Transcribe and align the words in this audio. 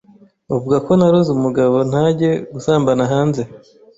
bavuga 0.49 0.77
ko 0.85 0.91
naroze 0.97 1.29
umugabo 1.33 1.75
ntajye 1.89 2.29
gusambana 2.53 3.03
hanze 3.11 3.41